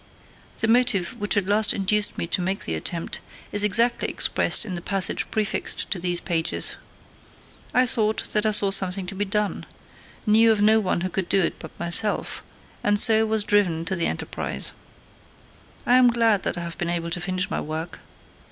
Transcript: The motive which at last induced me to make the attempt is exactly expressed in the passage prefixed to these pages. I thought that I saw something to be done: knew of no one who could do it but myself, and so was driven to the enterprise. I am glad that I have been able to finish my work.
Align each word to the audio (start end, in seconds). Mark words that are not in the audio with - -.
The 0.57 0.67
motive 0.67 1.09
which 1.19 1.37
at 1.37 1.45
last 1.45 1.75
induced 1.75 2.17
me 2.17 2.25
to 2.25 2.41
make 2.41 2.65
the 2.65 2.73
attempt 2.73 3.19
is 3.51 3.61
exactly 3.61 4.07
expressed 4.07 4.65
in 4.65 4.73
the 4.73 4.81
passage 4.81 5.29
prefixed 5.29 5.91
to 5.91 5.99
these 5.99 6.19
pages. 6.19 6.75
I 7.71 7.85
thought 7.85 8.23
that 8.33 8.47
I 8.47 8.49
saw 8.49 8.71
something 8.71 9.05
to 9.05 9.13
be 9.13 9.25
done: 9.25 9.63
knew 10.25 10.51
of 10.51 10.59
no 10.59 10.79
one 10.79 11.01
who 11.01 11.09
could 11.09 11.29
do 11.29 11.43
it 11.43 11.59
but 11.59 11.79
myself, 11.79 12.41
and 12.83 12.99
so 12.99 13.27
was 13.27 13.43
driven 13.43 13.85
to 13.85 13.95
the 13.95 14.07
enterprise. 14.07 14.73
I 15.85 15.97
am 15.97 16.07
glad 16.07 16.41
that 16.41 16.57
I 16.57 16.61
have 16.61 16.79
been 16.79 16.89
able 16.89 17.11
to 17.11 17.21
finish 17.21 17.51
my 17.51 17.61
work. 17.61 17.99